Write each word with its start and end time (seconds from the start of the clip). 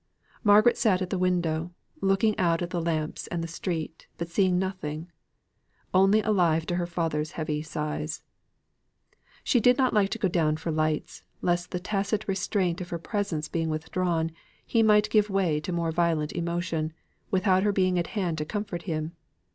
Margaret 0.43 0.79
sat 0.79 1.03
at 1.03 1.11
the 1.11 1.17
window, 1.19 1.69
looking 2.01 2.35
out 2.39 2.63
at 2.63 2.71
the 2.71 2.81
lamps 2.81 3.27
and 3.27 3.43
the 3.43 3.47
street, 3.47 4.07
but 4.17 4.29
seeing 4.29 4.57
nothing, 4.57 5.11
only 5.93 6.23
alive 6.23 6.65
to 6.65 6.77
her 6.77 6.87
father's 6.87 7.33
heavy 7.33 7.61
sighs. 7.61 8.23
She 9.43 9.59
did 9.59 9.77
not 9.77 9.93
like 9.93 10.09
to 10.09 10.17
go 10.17 10.27
down 10.27 10.57
for 10.57 10.71
lights, 10.71 11.21
lest 11.43 11.69
the 11.69 11.79
tacit 11.79 12.27
restraint 12.27 12.81
of 12.81 12.89
her 12.89 12.97
presence 12.97 13.47
being 13.47 13.69
withdrawn, 13.69 14.31
he 14.65 14.81
might 14.81 15.07
give 15.11 15.29
way 15.29 15.59
to 15.59 15.71
more 15.71 15.91
violent 15.91 16.31
emotion, 16.31 16.93
without 17.29 17.61
her 17.61 17.71
being 17.71 17.99
at 17.99 18.07
hand 18.17 18.39
to 18.39 18.43
comfort 18.45 18.81
him. 18.89 19.11